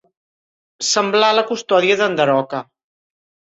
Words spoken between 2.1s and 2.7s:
Daroca.